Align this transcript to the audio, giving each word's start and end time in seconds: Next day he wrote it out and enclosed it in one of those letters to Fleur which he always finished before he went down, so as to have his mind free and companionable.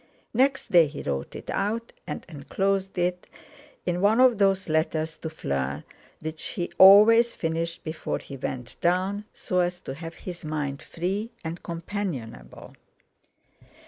Next 0.33 0.71
day 0.71 0.87
he 0.87 1.03
wrote 1.03 1.35
it 1.35 1.51
out 1.51 1.93
and 2.07 2.25
enclosed 2.27 2.97
it 2.97 3.27
in 3.85 4.01
one 4.01 4.19
of 4.19 4.39
those 4.39 4.67
letters 4.67 5.15
to 5.17 5.29
Fleur 5.29 5.83
which 6.21 6.43
he 6.47 6.71
always 6.79 7.35
finished 7.35 7.83
before 7.83 8.17
he 8.17 8.35
went 8.35 8.77
down, 8.81 9.25
so 9.31 9.59
as 9.59 9.79
to 9.81 9.93
have 9.93 10.15
his 10.15 10.43
mind 10.43 10.81
free 10.81 11.29
and 11.45 11.61
companionable. 11.61 12.73